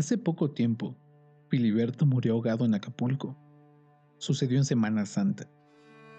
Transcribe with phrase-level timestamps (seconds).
[0.00, 0.96] Hace poco tiempo,
[1.50, 3.36] Filiberto murió ahogado en Acapulco.
[4.16, 5.46] Sucedió en Semana Santa.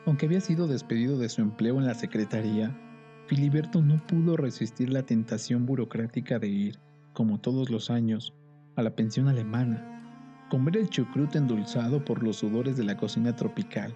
[0.05, 2.77] Aunque había sido despedido de su empleo en la secretaría,
[3.25, 6.79] Filiberto no pudo resistir la tentación burocrática de ir,
[7.13, 8.35] como todos los años,
[8.75, 13.95] a la pensión alemana, comer el chucrut endulzado por los sudores de la cocina tropical,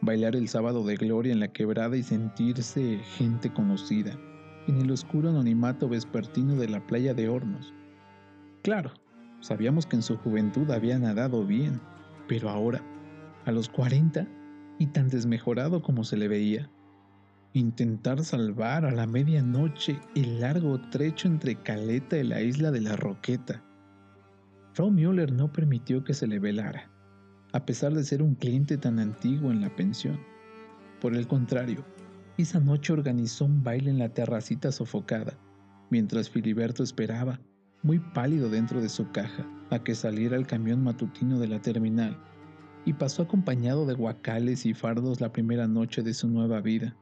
[0.00, 4.18] bailar el sábado de gloria en la quebrada y sentirse gente conocida,
[4.66, 7.72] en el oscuro anonimato vespertino de la playa de Hornos.
[8.62, 8.92] Claro,
[9.42, 11.80] sabíamos que en su juventud había nadado bien,
[12.28, 12.80] pero ahora,
[13.44, 14.26] a los 40,
[14.78, 16.70] y tan desmejorado como se le veía,
[17.52, 22.96] intentar salvar a la medianoche el largo trecho entre Caleta y la isla de la
[22.96, 23.62] Roqueta.
[24.72, 26.90] Frau Müller no permitió que se le velara,
[27.52, 30.18] a pesar de ser un cliente tan antiguo en la pensión.
[31.00, 31.84] Por el contrario,
[32.38, 35.34] esa noche organizó un baile en la terracita sofocada,
[35.90, 37.38] mientras Filiberto esperaba,
[37.82, 42.16] muy pálido dentro de su caja, a que saliera el camión matutino de la terminal,
[42.84, 46.96] y pasó acompañado de guacales y fardos la primera noche de su nueva vida.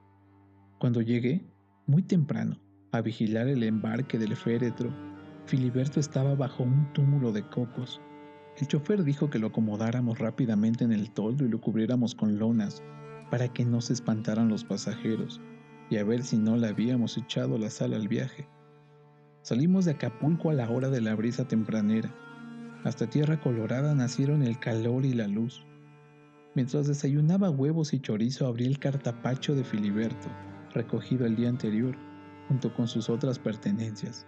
[0.78, 1.44] Cuando llegué,
[1.86, 2.58] muy temprano,
[2.92, 4.90] a vigilar el embarque del féretro,
[5.46, 8.00] Filiberto estaba bajo un túmulo de cocos.
[8.56, 12.83] El chofer dijo que lo acomodáramos rápidamente en el toldo y lo cubriéramos con lonas
[13.30, 15.40] para que no se espantaran los pasajeros
[15.88, 18.46] y a ver si no le habíamos echado la sal al viaje.
[19.42, 22.14] Salimos de Acapulco a la hora de la brisa tempranera.
[22.84, 25.64] Hasta Tierra Colorada nacieron el calor y la luz.
[26.55, 30.28] Mientras desayunaba huevos y chorizo abrí el cartapacho de Filiberto,
[30.74, 31.96] recogido el día anterior,
[32.48, 34.27] junto con sus otras pertenencias,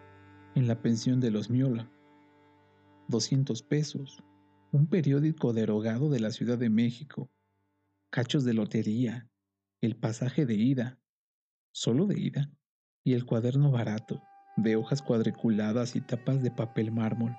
[0.55, 1.91] en la pensión de los Miola.
[3.09, 4.23] 200 pesos,
[4.71, 7.31] un periódico derogado de la Ciudad de México,
[8.11, 9.29] cachos de lotería,
[9.83, 10.99] el pasaje de ida,
[11.71, 12.51] solo de ida,
[13.05, 14.23] y el cuaderno barato,
[14.63, 17.37] de hojas cuadriculadas y tapas de papel mármol.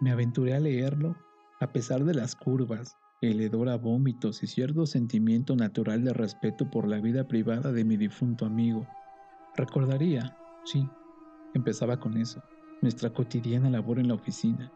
[0.00, 1.16] Me aventuré a leerlo,
[1.60, 6.68] a pesar de las curvas, el hedor a vómitos y cierto sentimiento natural de respeto
[6.70, 8.88] por la vida privada de mi difunto amigo.
[9.54, 10.88] Recordaría, sí,
[11.54, 12.42] empezaba con eso,
[12.80, 14.72] nuestra cotidiana labor en la oficina.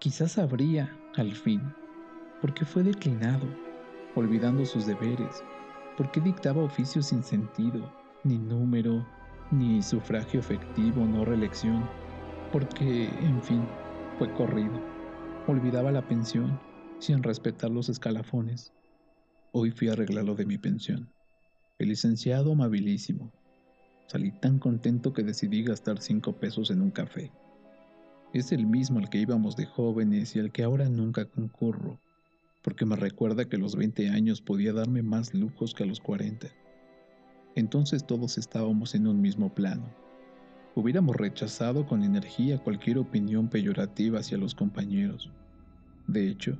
[0.00, 1.62] Quizás sabría, al fin,
[2.40, 3.46] por qué fue declinado
[4.16, 5.44] olvidando sus deberes,
[5.96, 7.92] porque dictaba oficios sin sentido,
[8.24, 9.06] ni número,
[9.50, 11.88] ni sufragio efectivo, no reelección,
[12.52, 13.62] porque, en fin,
[14.18, 14.80] fue corrido.
[15.46, 16.58] Olvidaba la pensión,
[16.98, 18.72] sin respetar los escalafones.
[19.52, 21.08] Hoy fui a arreglarlo de mi pensión.
[21.78, 23.32] El licenciado amabilísimo.
[24.06, 27.32] Salí tan contento que decidí gastar cinco pesos en un café.
[28.32, 32.00] Es el mismo al que íbamos de jóvenes y al que ahora nunca concurro
[32.66, 36.00] porque me recuerda que a los 20 años podía darme más lujos que a los
[36.00, 36.48] 40.
[37.56, 39.86] Entonces todos estábamos en un mismo plano.
[40.74, 45.32] Hubiéramos rechazado con energía cualquier opinión peyorativa hacia los compañeros.
[46.06, 46.58] De hecho,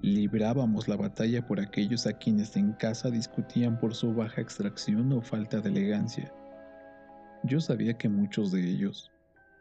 [0.00, 5.20] librábamos la batalla por aquellos a quienes en casa discutían por su baja extracción o
[5.20, 6.32] falta de elegancia.
[7.42, 9.10] Yo sabía que muchos de ellos,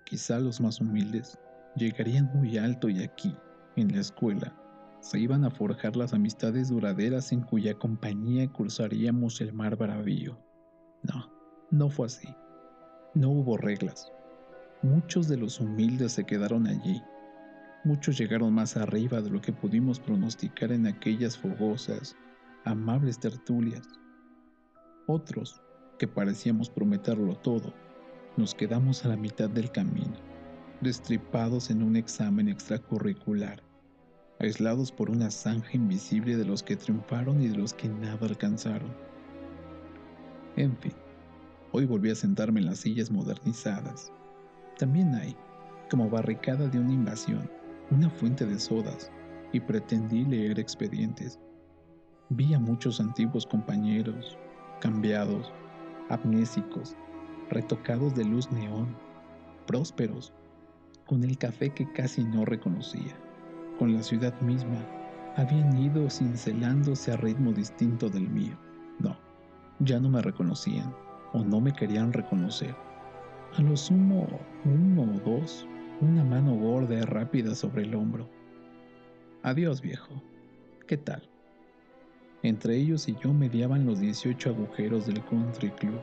[0.06, 1.40] quizá los más humildes,
[1.76, 3.36] llegarían muy alto y aquí,
[3.78, 4.56] en la escuela,
[5.00, 10.38] se iban a forjar las amistades duraderas en cuya compañía cruzaríamos el mar bravío.
[11.04, 11.30] No,
[11.72, 12.28] no fue así.
[13.14, 14.12] No hubo reglas.
[14.82, 17.02] Muchos de los humildes se quedaron allí.
[17.84, 22.16] Muchos llegaron más arriba de lo que pudimos pronosticar en aquellas fogosas,
[22.66, 23.88] amables tertulias.
[25.08, 25.62] Otros,
[25.98, 27.74] que parecíamos prometerlo todo,
[28.36, 30.18] nos quedamos a la mitad del camino,
[30.82, 33.64] destripados en un examen extracurricular
[34.40, 38.94] aislados por una zanja invisible de los que triunfaron y de los que nada alcanzaron.
[40.58, 40.94] En fin,
[41.72, 44.12] hoy volví a sentarme en las sillas modernizadas.
[44.78, 45.36] También hay,
[45.90, 47.50] como barricada de una invasión,
[47.92, 49.12] una fuente de sodas,
[49.54, 51.40] y pretendí leer expedientes.
[52.30, 54.38] Vi a muchos antiguos compañeros,
[54.82, 55.54] cambiados,
[56.10, 56.96] amnésicos,
[57.50, 58.96] retocados de luz neón,
[59.68, 60.34] prósperos,
[61.06, 63.16] con el café que casi no reconocía
[63.78, 64.84] con la ciudad misma,
[65.36, 68.58] habían ido cincelándose a ritmo distinto del mío.
[69.00, 69.16] No,
[69.80, 70.94] ya no me reconocían
[71.34, 72.76] o no me querían reconocer.
[73.58, 74.28] A lo sumo,
[74.66, 75.68] uno o dos,
[76.02, 78.30] una mano gorda y rápida sobre el hombro.
[79.44, 80.22] Adiós, viejo.
[80.88, 81.28] ¿Qué tal?
[82.44, 86.00] Entre ellos y yo mediaban los 18 agujeros del country club.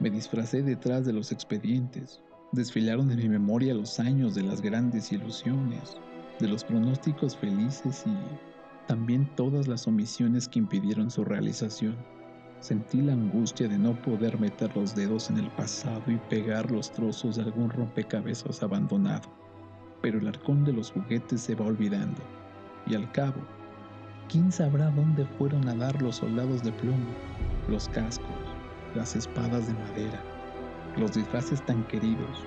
[0.00, 2.20] Me disfracé detrás de los expedientes.
[2.52, 5.96] Desfilaron en mi memoria los años de las grandes ilusiones,
[6.38, 8.16] de los pronósticos felices y
[8.86, 11.96] también todas las omisiones que impidieron su realización.
[12.60, 16.90] Sentí la angustia de no poder meter los dedos en el pasado y pegar los
[16.90, 19.28] trozos de algún rompecabezas abandonado.
[20.00, 22.20] pero el arcón de los juguetes se va olvidando,
[22.86, 23.40] y al cabo,
[24.28, 27.10] ¿quién sabrá dónde fueron a dar los soldados de plomo,
[27.68, 28.28] los cascos,
[28.94, 30.22] las espadas de madera,
[30.96, 32.44] los disfraces tan queridos?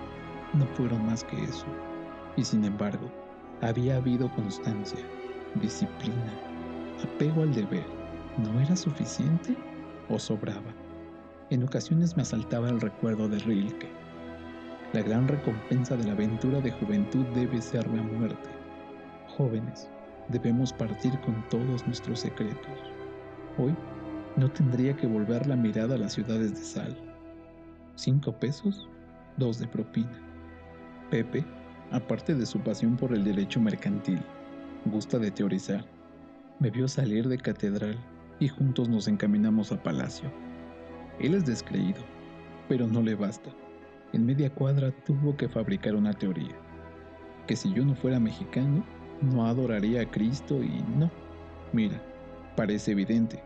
[0.54, 1.66] No fueron más que eso,
[2.38, 3.12] y sin embargo,
[3.62, 5.00] había habido constancia,
[5.62, 6.34] disciplina,
[7.04, 7.86] apego al deber.
[8.38, 9.58] ¿No era suficiente
[10.12, 10.74] o sobraba?
[11.50, 13.90] En ocasiones me asaltaba el recuerdo de Rilke.
[14.94, 18.50] La gran recompensa de la aventura de juventud debe ser la muerte.
[19.38, 19.90] Jóvenes,
[20.30, 22.80] debemos partir con todos nuestros secretos.
[23.58, 23.76] Hoy
[24.36, 26.98] no tendría que volver la mirada a las ciudades de sal.
[27.96, 28.88] Cinco pesos,
[29.38, 30.22] dos de propina.
[31.10, 31.44] Pepe,
[31.92, 34.22] aparte de su pasión por el derecho mercantil,
[34.86, 35.86] gusta de teorizar.
[36.60, 37.98] Me vio salir de catedral
[38.42, 40.30] y juntos nos encaminamos a palacio.
[41.20, 42.02] Él es descreído,
[42.68, 43.52] pero no le basta.
[44.14, 46.56] En media cuadra tuvo que fabricar una teoría.
[47.48, 48.84] Que si yo no fuera mexicano,
[49.22, 51.12] no adoraría a Cristo y no.
[51.72, 52.02] Mira,
[52.58, 53.44] parece evidente.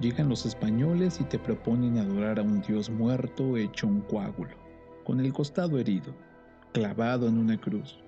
[0.00, 4.56] Llegan los españoles y te proponen adorar a un Dios muerto hecho un coágulo,
[5.04, 6.12] con el costado herido,
[6.72, 8.00] clavado en una cruz,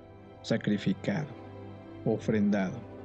[0.43, 1.29] sacrificado,
[2.05, 2.96] ofrendado.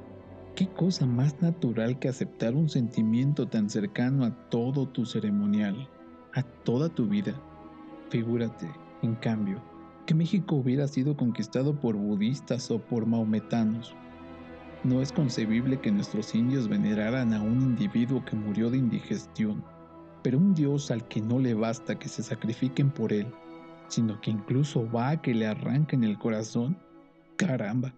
[0.56, 5.88] ¿Qué cosa más natural que aceptar un sentimiento tan cercano a todo tu ceremonial,
[6.34, 7.34] a toda tu vida?
[8.10, 8.70] Figúrate,
[9.02, 9.64] en cambio,
[10.06, 13.96] que México hubiera sido conquistado por budistas o por maometanos.
[14.84, 19.64] No es concebible que nuestros indios veneraran a un individuo que murió de indigestión,
[20.22, 23.28] pero un Dios al que no le basta que se sacrifiquen por él,
[23.88, 26.78] sino que incluso va a que le arranquen el corazón.
[27.38, 27.96] Caramba,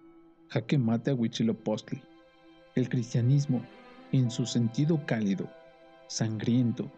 [0.50, 2.12] jaque mate a Huitzilopochtli.
[2.75, 3.61] El cristianismo,
[4.11, 5.47] en su sentido cálido,
[6.07, 6.91] sangriento,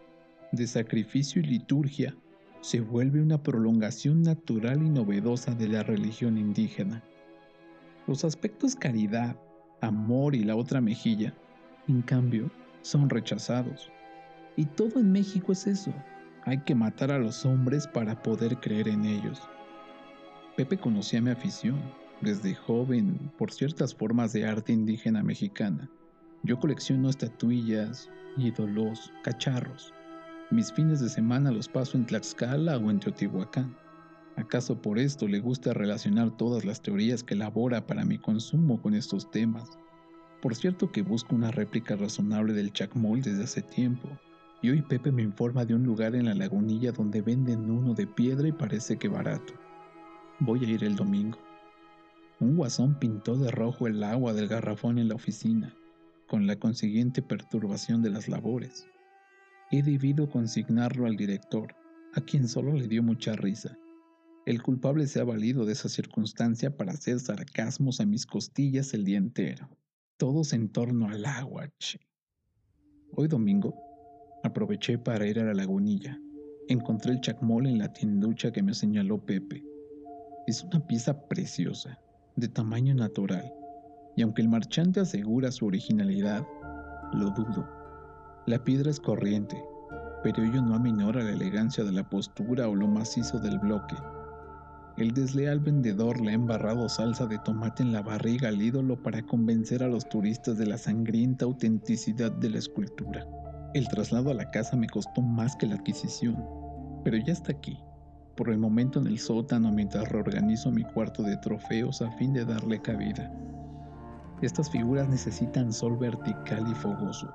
[0.52, 2.16] de sacrificio y liturgia,
[2.62, 7.02] se vuelve una prolongación natural y novedosa de la religión indígena.
[8.06, 9.36] Los aspectos caridad,
[9.82, 11.34] amor y la otra mejilla,
[11.88, 12.50] en cambio,
[12.80, 13.90] son rechazados.
[14.56, 15.92] Y todo en México es eso.
[16.44, 19.42] Hay que matar a los hombres para poder creer en ellos.
[20.56, 21.78] Pepe conocía mi afición,
[22.20, 25.88] desde joven por ciertas formas de arte indígena mexicana.
[26.42, 29.92] Yo colecciono estatuillas, ídolos, cacharros.
[30.50, 33.76] Mis fines de semana los paso en Tlaxcala o en Teotihuacán.
[34.36, 38.94] ¿Acaso por esto le gusta relacionar todas las teorías que elabora para mi consumo con
[38.94, 39.78] estos temas?
[40.42, 44.08] Por cierto que busco una réplica razonable del chacmol desde hace tiempo,
[44.62, 48.06] y hoy Pepe me informa de un lugar en la lagunilla donde venden uno de
[48.06, 49.54] piedra y parece que barato.
[50.38, 51.38] Voy a ir el domingo.
[52.38, 55.74] Un guasón pintó de rojo el agua del garrafón en la oficina,
[56.26, 58.86] con la consiguiente perturbación de las labores.
[59.70, 61.74] He debido consignarlo al director,
[62.12, 63.78] a quien solo le dio mucha risa.
[64.44, 69.04] El culpable se ha valido de esa circunstancia para hacer sarcasmos a mis costillas el
[69.04, 69.68] día entero.
[70.18, 72.00] Todos en torno al agua, che.
[73.12, 73.74] Hoy domingo,
[74.44, 76.20] aproveché para ir a la lagunilla.
[76.68, 79.64] Encontré el chacmol en la tienducha que me señaló Pepe.
[80.46, 81.98] Es una pieza preciosa,
[82.36, 83.52] de tamaño natural,
[84.14, 86.46] y aunque el marchante asegura su originalidad,
[87.12, 87.66] lo dudo.
[88.46, 89.62] La piedra es corriente,
[90.22, 93.96] pero ello no aminora la elegancia de la postura o lo macizo del bloque.
[94.96, 99.22] El desleal vendedor le ha embarrado salsa de tomate en la barriga al ídolo para
[99.22, 103.26] convencer a los turistas de la sangrienta autenticidad de la escultura.
[103.74, 106.42] El traslado a la casa me costó más que la adquisición,
[107.04, 107.78] pero ya está aquí,
[108.36, 112.44] por el momento en el sótano mientras reorganizo mi cuarto de trofeos a fin de
[112.44, 113.32] darle cabida.
[114.42, 117.32] Estas figuras necesitan sol vertical y fogoso.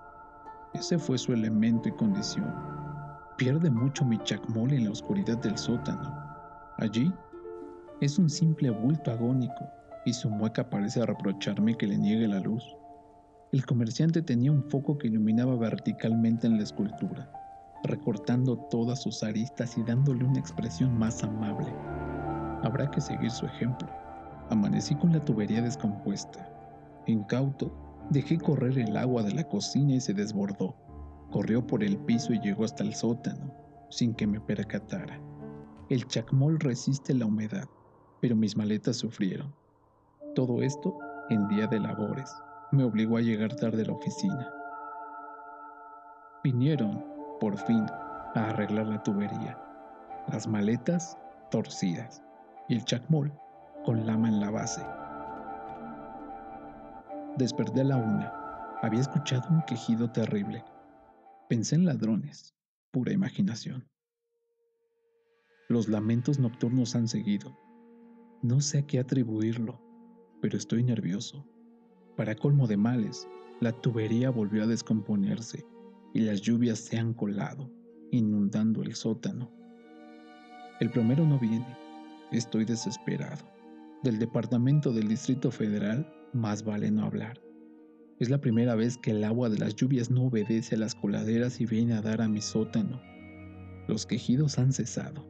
[0.74, 2.54] Ese fue su elemento y condición.
[3.38, 6.14] Pierde mucho mi chacmol en la oscuridad del sótano.
[6.78, 7.12] Allí
[8.00, 9.66] es un simple bulto agónico
[10.06, 12.64] y su mueca parece reprocharme que le niegue la luz.
[13.52, 17.41] El comerciante tenía un foco que iluminaba verticalmente en la escultura
[17.84, 21.74] recortando todas sus aristas y dándole una expresión más amable.
[22.64, 23.90] Habrá que seguir su ejemplo.
[24.50, 26.48] Amanecí con la tubería descompuesta.
[27.08, 27.72] Incauto,
[28.10, 30.76] dejé correr el agua de la cocina y se desbordó.
[31.32, 33.54] Corrió por el piso y llegó hasta el sótano,
[33.90, 35.20] sin que me percatara.
[35.90, 37.68] El chacmol resiste la humedad,
[38.20, 39.54] pero mis maletas sufrieron.
[40.36, 40.98] Todo esto
[41.30, 42.32] en día de labores.
[42.72, 44.50] Me obligó a llegar tarde a la oficina.
[46.44, 47.04] Vinieron
[47.42, 47.88] por fin
[48.36, 49.58] a arreglar la tubería,
[50.32, 51.18] las maletas
[51.50, 52.22] torcidas
[52.70, 53.34] y el chacmol
[53.84, 54.86] con lama en la base.
[57.38, 58.32] Desperté a la una.
[58.84, 60.64] Había escuchado un quejido terrible.
[61.50, 62.54] Pensé en ladrones,
[62.92, 63.90] pura imaginación.
[65.68, 67.58] Los lamentos nocturnos han seguido.
[68.44, 69.82] No sé a qué atribuirlo.
[70.42, 71.46] pero estoy nervioso.
[72.18, 73.28] Para colmo de males,
[73.60, 75.71] la tubería volvió a descomponerse
[76.14, 77.72] y las lluvias se han colado,
[78.12, 79.52] inundando el sótano.
[80.80, 81.78] El plomero no viene.
[82.32, 83.46] Estoy desesperado.
[84.04, 87.40] Del departamento del Distrito Federal, más vale no hablar.
[88.20, 91.62] Es la primera vez que el agua de las lluvias no obedece a las coladeras
[91.62, 93.02] y viene a dar a mi sótano.
[93.88, 95.26] Los quejidos han cesado.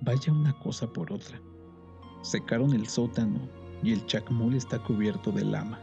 [0.00, 1.40] Vaya una cosa por otra.
[2.22, 3.48] Secaron el sótano
[3.82, 5.80] y el chacmol está cubierto de lama.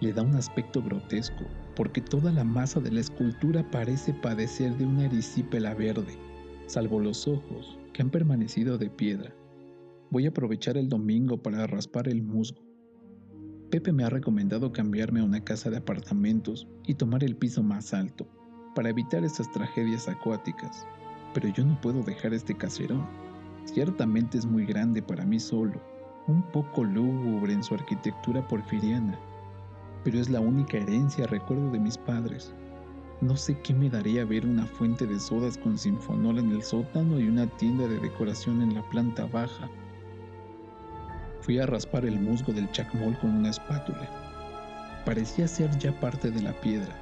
[0.00, 4.86] Le da un aspecto grotesco porque toda la masa de la escultura parece padecer de
[4.86, 6.18] una erisípela verde,
[6.66, 9.34] salvo los ojos que han permanecido de piedra.
[10.10, 12.62] Voy a aprovechar el domingo para raspar el musgo.
[13.70, 17.94] Pepe me ha recomendado cambiarme a una casa de apartamentos y tomar el piso más
[17.94, 18.26] alto,
[18.74, 20.86] para evitar estas tragedias acuáticas.
[21.32, 23.06] Pero yo no puedo dejar este caserón.
[23.64, 25.80] Ciertamente es muy grande para mí solo,
[26.26, 29.18] un poco lúgubre en su arquitectura porfiriana,
[30.04, 32.52] pero es la única herencia recuerdo de mis padres.
[33.20, 37.20] No sé qué me daría ver una fuente de sodas con sinfonol en el sótano
[37.20, 39.68] y una tienda de decoración en la planta baja.
[41.40, 44.08] Fui a raspar el musgo del chacmol con una espátula.
[45.04, 46.94] Parecía ser ya parte de la piedra.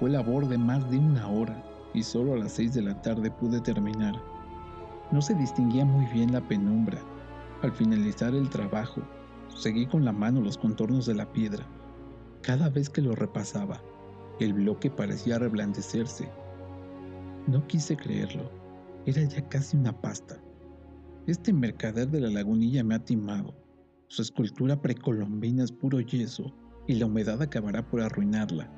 [0.00, 1.62] Fue labor de más de una hora
[1.92, 4.14] y solo a las seis de la tarde pude terminar.
[5.12, 6.98] No se distinguía muy bien la penumbra.
[7.62, 9.02] Al finalizar el trabajo,
[9.54, 11.64] seguí con la mano los contornos de la piedra
[12.44, 13.80] cada vez que lo repasaba,
[14.38, 16.28] el bloque parecía reblandecerse.
[17.46, 18.50] No quise creerlo.
[19.06, 20.38] Era ya casi una pasta.
[21.26, 23.54] Este mercader de la lagunilla me ha timado.
[24.08, 26.54] Su escultura precolombina es puro yeso
[26.86, 28.70] y la humedad acabará por arruinarla.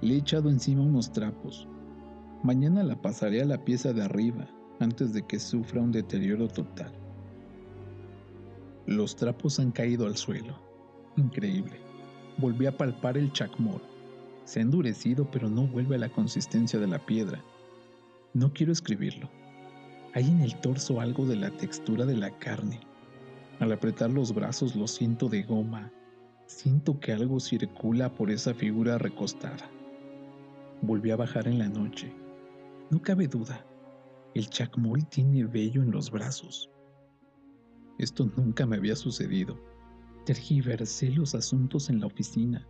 [0.00, 1.68] Le he echado encima unos trapos.
[2.42, 4.48] Mañana la pasaré a la pieza de arriba
[4.80, 6.92] antes de que sufra un deterioro total.
[8.86, 10.58] Los trapos han caído al suelo.
[11.18, 11.87] Increíble
[12.38, 13.82] volví a palpar el chacmol.
[14.44, 17.42] Se ha endurecido, pero no vuelve a la consistencia de la piedra.
[18.32, 19.28] No quiero escribirlo.
[20.14, 22.80] Hay en el torso algo de la textura de la carne.
[23.60, 25.92] Al apretar los brazos lo siento de goma.
[26.46, 29.68] Siento que algo circula por esa figura recostada.
[30.80, 32.10] Volví a bajar en la noche.
[32.90, 33.66] No cabe duda,
[34.34, 36.70] el chacmol tiene vello en los brazos.
[37.98, 39.58] Esto nunca me había sucedido.
[40.28, 42.68] Tergiversé los asuntos en la oficina.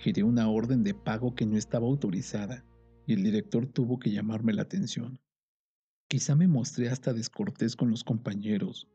[0.00, 2.62] Giré una orden de pago que no estaba autorizada
[3.06, 5.18] y el director tuvo que llamarme la atención.
[6.08, 8.86] Quizá me mostré hasta descortés con los compañeros.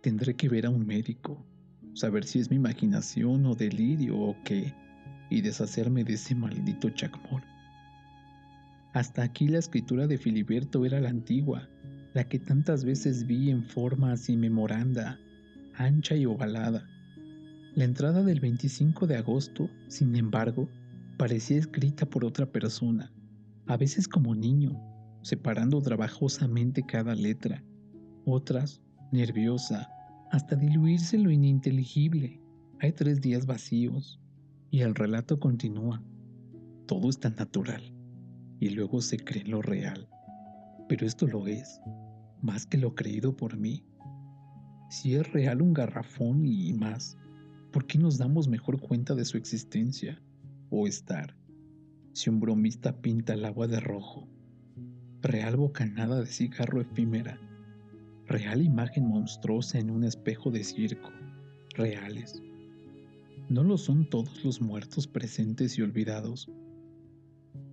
[0.00, 1.44] Tendré que ver a un médico,
[1.94, 4.72] saber si es mi imaginación o delirio o qué,
[5.28, 7.42] y deshacerme de ese maldito chacmol.
[8.92, 11.68] Hasta aquí la escritura de Filiberto era la antigua,
[12.12, 15.18] la que tantas veces vi en formas y memoranda,
[15.74, 16.93] ancha y ovalada,
[17.74, 20.68] la entrada del 25 de agosto, sin embargo,
[21.18, 23.12] parecía escrita por otra persona,
[23.66, 24.80] a veces como niño,
[25.22, 27.64] separando trabajosamente cada letra,
[28.26, 29.88] otras, nerviosa,
[30.30, 32.40] hasta diluirse lo ininteligible.
[32.80, 34.20] Hay tres días vacíos
[34.70, 36.00] y el relato continúa.
[36.86, 37.82] Todo es tan natural
[38.60, 40.08] y luego se cree lo real.
[40.88, 41.80] Pero esto lo es,
[42.40, 43.84] más que lo creído por mí.
[44.90, 47.16] Si es real un garrafón y más,
[47.74, 50.22] ¿por qué nos damos mejor cuenta de su existencia
[50.70, 51.34] o estar
[52.12, 54.28] si un bromista pinta el agua de rojo?
[55.20, 57.36] Real bocanada de cigarro efímera,
[58.28, 61.10] real imagen monstruosa en un espejo de circo,
[61.70, 62.40] reales.
[63.48, 66.48] ¿No lo son todos los muertos presentes y olvidados?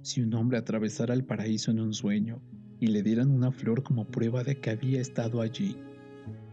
[0.02, 2.42] Si un hombre atravesara el paraíso en un sueño
[2.80, 5.78] y le dieran una flor como prueba de que había estado allí,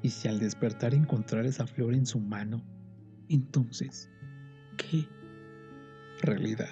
[0.02, 2.62] y si al despertar encontrara esa flor en su mano,
[3.28, 4.10] entonces,
[4.76, 5.06] ¿qué?
[6.22, 6.70] Realidad.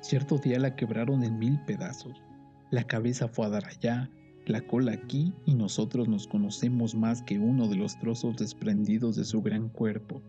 [0.00, 2.22] Cierto día la quebraron en mil pedazos.
[2.70, 4.10] La cabeza fue a dar allá,
[4.46, 9.24] la cola aquí y nosotros nos conocemos más que uno de los trozos desprendidos de
[9.24, 10.22] su gran cuerpo.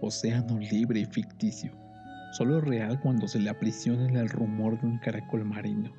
[0.00, 1.72] Océano libre y ficticio,
[2.32, 5.92] solo real cuando se le aprisiona el rumor de un caracol marino.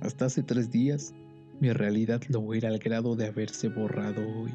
[0.00, 1.14] Hasta hace tres días,
[1.60, 4.52] mi realidad lo era al grado de haberse borrado hoy.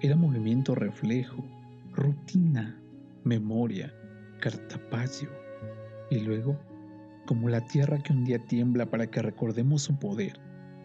[0.00, 1.44] Era movimiento reflejo,
[1.92, 2.80] rutina,
[3.24, 3.92] memoria,
[4.40, 5.28] cartapacio,
[6.10, 6.58] y luego,
[7.26, 10.38] como la tierra que un día tiembla para que recordemos su poder,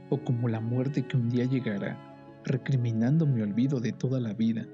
[0.09, 1.97] o como la muerte que un día llegará,
[2.43, 4.65] recriminando mi olvido de toda la vida,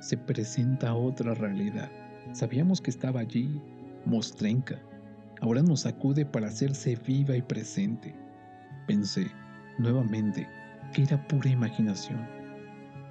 [0.00, 1.90] se presenta otra realidad.
[2.32, 3.60] Sabíamos que estaba allí,
[4.04, 4.80] mostrenca,
[5.40, 8.14] ahora nos acude para hacerse viva y presente.
[8.86, 9.26] Pensé,
[9.78, 10.48] nuevamente,
[10.92, 12.26] que era pura imaginación.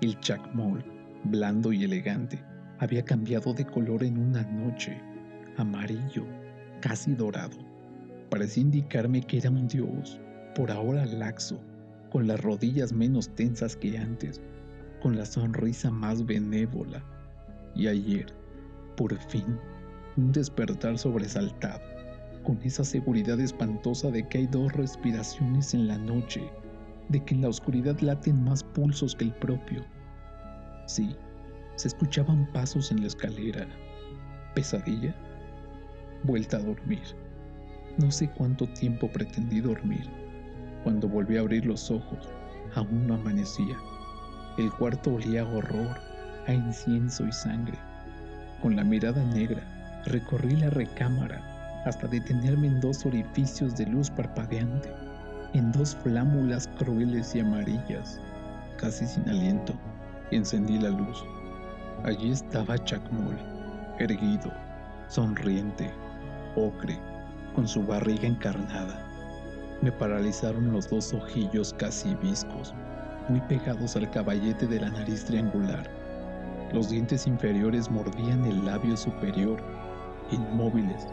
[0.01, 0.83] El chacmol,
[1.25, 2.39] blando y elegante,
[2.79, 5.01] había cambiado de color en una noche,
[5.57, 6.25] amarillo,
[6.81, 7.57] casi dorado.
[8.29, 10.19] Parecía indicarme que era un dios,
[10.55, 11.59] por ahora laxo,
[12.09, 14.41] con las rodillas menos tensas que antes,
[15.01, 17.03] con la sonrisa más benévola.
[17.75, 18.27] Y ayer,
[18.95, 19.59] por fin,
[20.17, 21.81] un despertar sobresaltado,
[22.43, 26.41] con esa seguridad espantosa de que hay dos respiraciones en la noche,
[27.09, 29.83] de que en la oscuridad laten más pulsos que el propio.
[30.85, 31.15] Sí,
[31.75, 33.65] se escuchaban pasos en la escalera.
[34.53, 35.15] ¿Pesadilla?
[36.23, 37.03] Vuelta a dormir.
[37.97, 40.07] No sé cuánto tiempo pretendí dormir.
[40.83, 42.29] Cuando volví a abrir los ojos,
[42.75, 43.77] aún no amanecía.
[44.57, 45.97] El cuarto olía a horror,
[46.47, 47.77] a incienso y sangre.
[48.61, 49.61] Con la mirada negra,
[50.05, 51.41] recorrí la recámara
[51.85, 54.89] hasta detenerme en dos orificios de luz parpadeante,
[55.53, 58.19] en dos flámulas crueles y amarillas.
[58.77, 59.73] Casi sin aliento,
[60.31, 61.23] encendí la luz.
[62.03, 63.37] Allí estaba Chacmol,
[63.99, 64.51] erguido,
[65.07, 65.91] sonriente,
[66.55, 66.99] ocre,
[67.53, 69.01] con su barriga encarnada.
[69.81, 72.73] Me paralizaron los dos ojillos casi viscos,
[73.29, 75.89] muy pegados al caballete de la nariz triangular.
[76.73, 79.61] Los dientes inferiores mordían el labio superior,
[80.31, 81.07] inmóviles.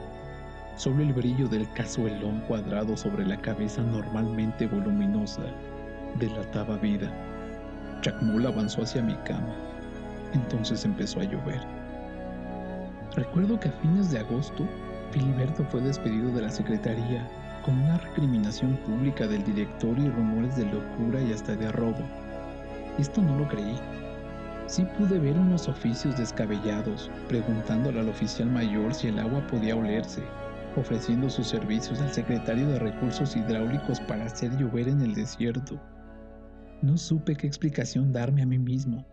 [0.76, 5.42] Solo el brillo del cazuelón cuadrado sobre la cabeza normalmente voluminosa
[6.19, 7.11] delataba vida.
[8.02, 9.54] Chacmol avanzó hacia mi cama
[10.35, 11.61] entonces empezó a llover.
[13.14, 14.66] Recuerdo que a fines de agosto,
[15.11, 17.28] Filiberto fue despedido de la secretaría
[17.64, 22.02] con una recriminación pública del director y rumores de locura y hasta de robo.
[22.99, 23.78] Esto no lo creí.
[24.66, 30.23] Sí pude ver unos oficios descabellados, preguntándole al oficial mayor si el agua podía olerse,
[30.76, 35.78] ofreciendo sus servicios al secretario de Recursos Hidráulicos para hacer llover en el desierto.
[36.83, 39.07] No supe qué explicación darme a mí mismo.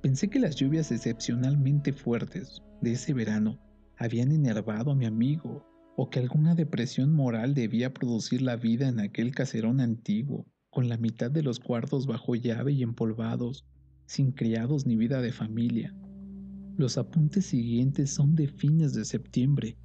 [0.00, 3.60] Pensé que las lluvias excepcionalmente fuertes de ese verano
[3.98, 5.62] habían enervado a mi amigo
[5.94, 10.96] o que alguna depresión moral debía producir la vida en aquel caserón antiguo, con la
[10.96, 13.66] mitad de los cuartos bajo llave y empolvados,
[14.06, 15.94] sin criados ni vida de familia.
[16.78, 19.76] Los apuntes siguientes son de fines de septiembre.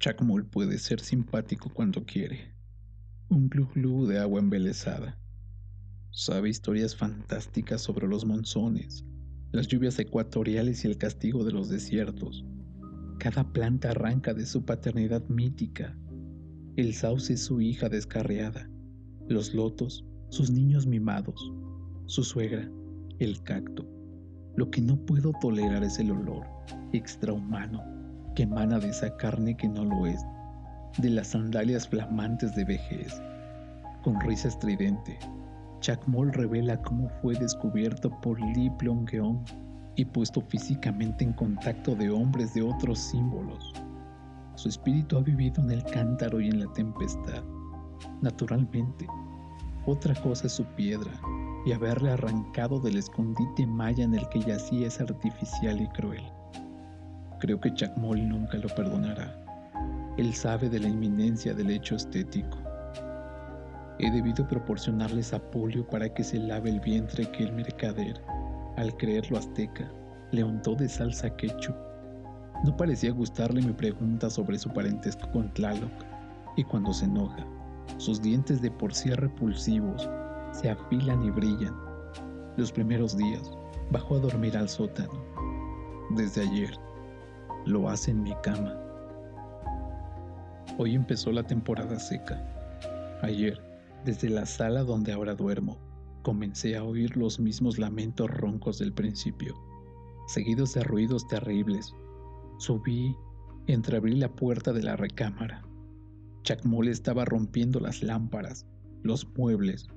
[0.00, 2.54] Chacmol puede ser simpático cuando quiere.
[3.30, 5.18] Un glu glu de agua embelesada
[6.18, 9.04] Sabe historias fantásticas sobre los monzones,
[9.52, 12.44] las lluvias ecuatoriales y el castigo de los desiertos.
[13.20, 15.96] Cada planta arranca de su paternidad mítica.
[16.74, 18.68] El sauce es su hija descarriada,
[19.28, 21.52] los lotos, sus niños mimados,
[22.06, 22.68] su suegra,
[23.20, 23.88] el cacto.
[24.56, 26.44] Lo que no puedo tolerar es el olor
[26.92, 27.80] extrahumano
[28.34, 30.20] que emana de esa carne que no lo es,
[30.98, 33.14] de las sandalias flamantes de vejez.
[34.02, 35.16] Con risa estridente,
[35.80, 39.44] Chacmol revela cómo fue descubierto por Li Plongeon
[39.96, 43.72] y puesto físicamente en contacto de hombres de otros símbolos.
[44.54, 47.42] Su espíritu ha vivido en el cántaro y en la tempestad.
[48.22, 49.06] Naturalmente,
[49.86, 51.12] otra cosa es su piedra,
[51.64, 56.22] y haberle arrancado del escondite maya en el que yacía es artificial y cruel.
[57.40, 59.34] Creo que Chacmol nunca lo perdonará.
[60.16, 62.58] Él sabe de la inminencia del hecho estético.
[64.00, 68.22] He debido proporcionarles a Polio para que se lave el vientre que el mercader,
[68.76, 69.90] al creerlo azteca,
[70.30, 71.74] le untó de salsa ketchup.
[72.64, 75.90] No parecía gustarle mi pregunta sobre su parentesco con Tlaloc,
[76.56, 77.44] y cuando se enoja,
[77.96, 80.08] sus dientes de por sí repulsivos
[80.52, 81.74] se afilan y brillan.
[82.56, 83.50] Los primeros días
[83.90, 85.24] bajó a dormir al sótano.
[86.10, 86.70] Desde ayer
[87.66, 88.76] lo hace en mi cama.
[90.78, 92.40] Hoy empezó la temporada seca.
[93.22, 93.67] Ayer
[94.04, 95.78] desde la sala donde ahora duermo,
[96.22, 99.54] comencé a oír los mismos lamentos roncos del principio,
[100.26, 101.94] seguidos de ruidos terribles.
[102.58, 103.16] Subí,
[103.66, 105.62] entreabrí la puerta de la recámara.
[106.42, 108.66] Chacmol estaba rompiendo las lámparas,
[109.02, 109.88] los muebles.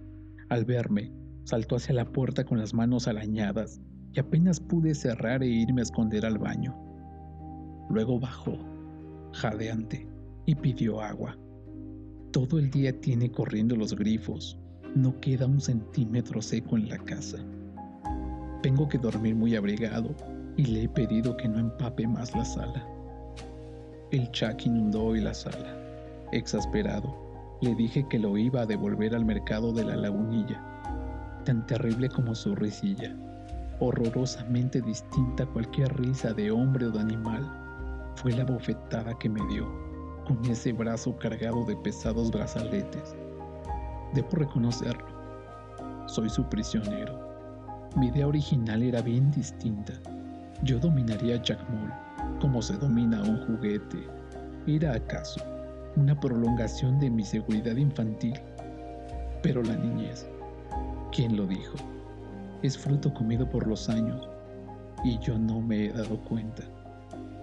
[0.50, 1.12] Al verme,
[1.44, 3.82] saltó hacia la puerta con las manos arañadas
[4.14, 6.76] y apenas pude cerrar e irme a esconder al baño.
[7.90, 8.58] Luego bajó,
[9.34, 10.08] jadeante,
[10.46, 11.38] y pidió agua.
[12.32, 14.58] Todo el día tiene corriendo los grifos.
[14.96, 17.40] No queda un centímetro seco en la casa.
[18.62, 20.16] Tengo que dormir muy abrigado
[20.56, 22.88] y le he pedido que no empape más la sala.
[24.12, 25.76] El chac inundó hoy la sala.
[26.32, 27.14] Exasperado,
[27.60, 32.34] le dije que lo iba a devolver al mercado de la lagunilla, tan terrible como
[32.34, 33.14] su risilla,
[33.82, 38.14] horrorosamente distinta a cualquier risa de hombre o de animal.
[38.16, 39.91] Fue la bofetada que me dio
[40.36, 43.16] con ese brazo cargado de pesados brazaletes.
[44.14, 45.06] Debo reconocerlo.
[46.08, 47.20] Soy su prisionero.
[47.98, 49.94] Mi idea original era bien distinta.
[50.64, 51.60] yo dominaría a Jack
[52.40, 54.08] como se domina un juguete.
[54.68, 55.42] ¿Era acaso
[55.98, 58.40] una prolongación de mi seguridad infantil?
[59.44, 60.30] Pero la niñez,
[61.12, 61.76] ¿quién lo dijo?
[62.62, 64.30] Es fruto comido por los años
[65.04, 66.64] y yo no me he dado cuenta.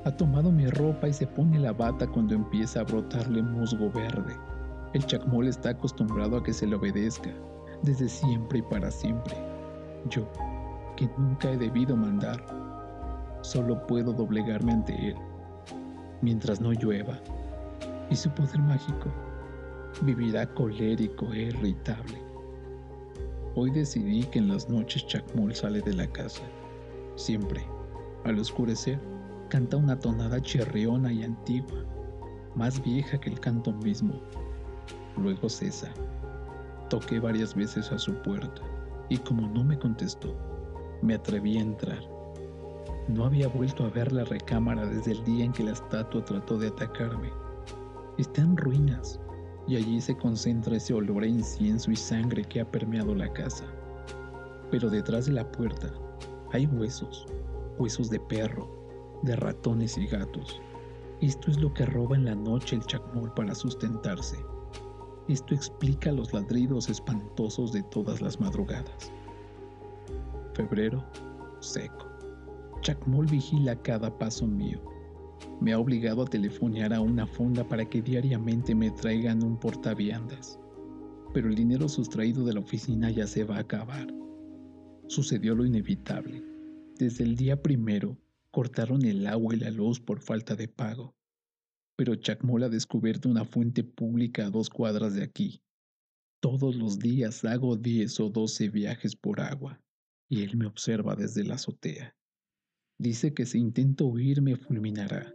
[0.08, 4.34] Ha tomado mi ropa y se pone la bata cuando empieza a brotarle musgo verde.
[4.94, 7.28] El chacmol está acostumbrado a que se le obedezca,
[7.82, 9.36] desde siempre y para siempre.
[10.08, 10.26] Yo,
[10.96, 12.42] que nunca he debido mandar,
[13.42, 15.16] solo puedo doblegarme ante él,
[16.22, 17.18] mientras no llueva.
[18.08, 19.10] Y su poder mágico
[20.00, 22.18] vivirá colérico e irritable.
[23.56, 26.44] Hoy decidí que en las noches Chacmol sale de la casa.
[27.14, 27.62] Siempre,
[28.24, 28.98] al oscurecer,
[29.48, 31.84] canta una tonada chirriona y antigua,
[32.54, 34.20] más vieja que el canto mismo.
[35.16, 35.92] Luego cesa.
[36.88, 38.62] Toqué varias veces a su puerta
[39.08, 40.36] y como no me contestó,
[41.02, 42.00] me atreví a entrar.
[43.08, 46.58] No había vuelto a ver la recámara desde el día en que la estatua trató
[46.58, 47.30] de atacarme.
[48.18, 49.18] Está en ruinas
[49.66, 53.64] y allí se concentra ese olor a incienso y sangre que ha permeado la casa.
[54.70, 55.90] Pero detrás de la puerta
[56.52, 57.26] hay huesos,
[57.78, 58.77] huesos de perro,
[59.22, 60.60] de ratones y gatos.
[61.20, 64.36] Esto es lo que roba en la noche el chacmol para sustentarse.
[65.28, 69.12] Esto explica los ladridos espantosos de todas las madrugadas.
[70.54, 71.04] Febrero,
[71.60, 72.06] seco.
[72.80, 74.80] Chacmol vigila cada paso mío.
[75.60, 80.58] Me ha obligado a telefonear a una fonda para que diariamente me traigan un portaviandas.
[81.34, 84.06] Pero el dinero sustraído de la oficina ya se va a acabar.
[85.08, 86.42] Sucedió lo inevitable.
[86.96, 88.16] Desde el día primero,
[88.50, 91.14] cortaron el agua y la luz por falta de pago.
[91.96, 95.62] Pero Chacmol ha descubierto una fuente pública a dos cuadras de aquí.
[96.40, 99.82] Todos los días hago diez o doce viajes por agua,
[100.28, 102.14] y él me observa desde la azotea.
[102.98, 105.34] Dice que si intento huir me fulminará.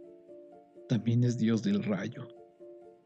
[0.88, 2.28] También es Dios del rayo.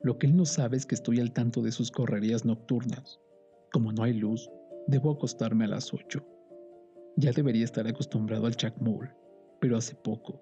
[0.01, 3.19] Lo que él no sabe es que estoy al tanto de sus correrías nocturnas.
[3.73, 4.49] Como no hay luz,
[4.87, 6.25] debo acostarme a las ocho.
[7.17, 9.13] Ya debería estar acostumbrado al chacmol,
[9.61, 10.41] pero hace poco,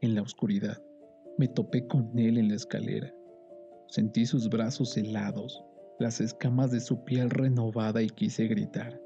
[0.00, 0.82] en la oscuridad,
[1.38, 3.12] me topé con él en la escalera.
[3.88, 5.62] Sentí sus brazos helados,
[5.98, 9.00] las escamas de su piel renovada y quise gritar.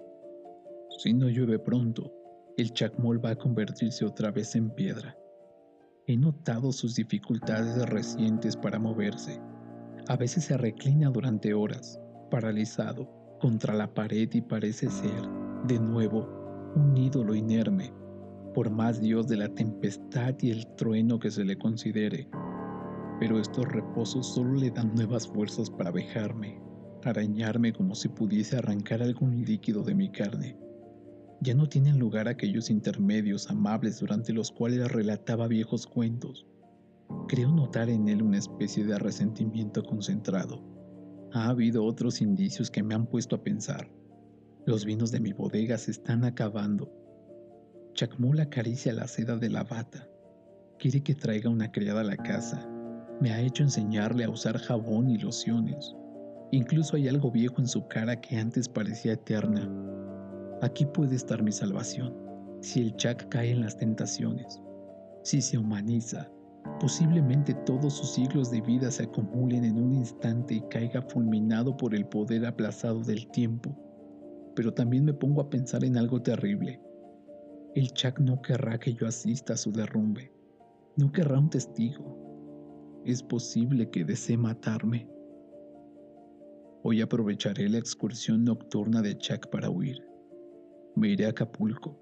[0.99, 2.13] Si no llueve pronto,
[2.57, 5.17] el chacmol va a convertirse otra vez en piedra.
[6.07, 9.41] He notado sus dificultades recientes para moverse.
[10.09, 13.09] A veces se reclina durante horas, paralizado,
[13.41, 15.23] contra la pared y parece ser,
[15.67, 16.29] de nuevo,
[16.75, 17.93] un ídolo inerme,
[18.53, 22.29] por más dios de la tempestad y el trueno que se le considere.
[23.19, 26.61] Pero estos reposos solo le dan nuevas fuerzas para vejarme,
[27.05, 30.59] arañarme como si pudiese arrancar algún líquido de mi carne.
[31.43, 36.47] Ya no tienen lugar aquellos intermedios amables durante los cuales relataba viejos cuentos.
[37.29, 40.63] Creo notar en él una especie de resentimiento concentrado.
[41.33, 43.91] Ha habido otros indicios que me han puesto a pensar.
[44.67, 47.00] Los vinos de mi bodega se están acabando
[48.01, 50.09] Chacmul acaricia la seda de la bata.
[50.79, 52.67] Quiere que traiga una criada a la casa.
[53.21, 55.95] Me ha hecho enseñarle a usar jabón y lociones.
[56.51, 59.71] Incluso hay algo viejo en su cara que antes parecía eterna.
[60.63, 62.17] Aquí puede estar mi salvación,
[62.63, 64.63] si el Chac cae en las tentaciones.
[65.23, 66.27] Si se humaniza,
[66.81, 71.95] posiblemente todos sus siglos de vida se acumulen en un instante y caiga fulminado por
[71.95, 73.77] el poder aplazado del tiempo.
[74.57, 76.81] Pero también me pongo a pensar en algo terrible.
[77.73, 80.33] El Chac no querrá que yo asista a su derrumbe.
[80.97, 83.01] No querrá un testigo.
[83.05, 85.09] Es posible que desee matarme.
[86.83, 90.05] Hoy aprovecharé la excursión nocturna de Chac para huir.
[90.97, 91.97] Me iré a Acapulco.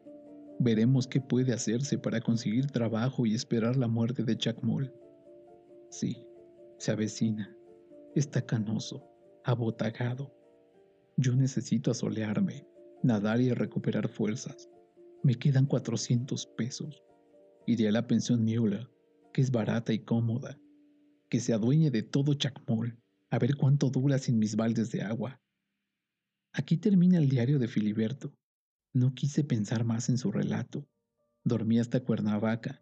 [0.58, 4.90] Veremos qué puede hacerse para conseguir trabajo y esperar la muerte de Moll.
[5.90, 6.24] Sí,
[6.78, 7.54] se avecina.
[8.14, 9.06] Está canoso,
[9.44, 10.34] abotagado.
[11.18, 12.66] Yo necesito asolearme,
[13.02, 14.70] nadar y recuperar fuerzas.
[15.24, 17.02] Me quedan 400 pesos.
[17.66, 18.88] Iré a la pensión Miula,
[19.32, 20.60] que es barata y cómoda.
[21.28, 25.40] Que se adueñe de todo Chacmol, a ver cuánto dura sin mis baldes de agua.
[26.52, 28.32] Aquí termina el diario de Filiberto.
[28.94, 30.88] No quise pensar más en su relato.
[31.44, 32.80] Dormí hasta Cuernavaca.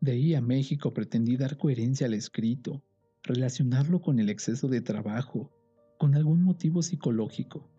[0.00, 2.82] De ahí a México pretendí dar coherencia al escrito,
[3.22, 5.52] relacionarlo con el exceso de trabajo,
[5.98, 7.70] con algún motivo psicológico.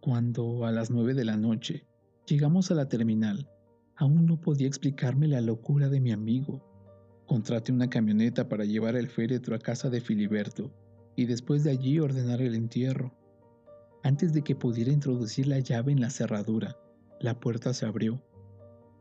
[0.00, 1.87] Cuando, a las nueve de la noche,
[2.28, 3.48] Llegamos a la terminal.
[3.96, 6.62] Aún no podía explicarme la locura de mi amigo.
[7.26, 10.70] Contraté una camioneta para llevar el féretro a casa de Filiberto
[11.16, 13.14] y después de allí ordenar el entierro.
[14.02, 16.76] Antes de que pudiera introducir la llave en la cerradura,
[17.18, 18.22] la puerta se abrió.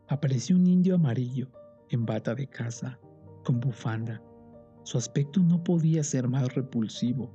[0.08, 1.50] Apareció un indio amarillo,
[1.90, 2.98] en bata de casa,
[3.44, 4.24] con bufanda.
[4.84, 7.34] Su aspecto no podía ser más repulsivo.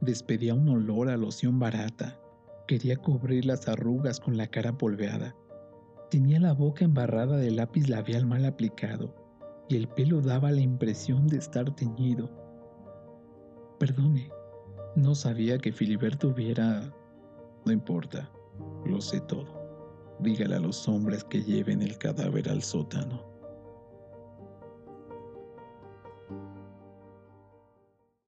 [0.00, 2.20] Despedía un olor a loción barata.
[2.66, 5.36] Quería cubrir las arrugas con la cara polveada.
[6.10, 9.14] Tenía la boca embarrada de lápiz labial mal aplicado
[9.68, 12.30] y el pelo daba la impresión de estar teñido.
[13.78, 14.30] Perdone,
[14.96, 16.90] no sabía que Filiberto hubiera...
[17.66, 18.30] No importa,
[18.86, 19.62] lo sé todo.
[20.20, 23.33] Dígale a los hombres que lleven el cadáver al sótano.